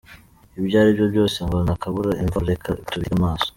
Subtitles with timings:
[0.59, 3.47] Ibyo aribyo byose ngo ntakabura imvano reka tubitege amaso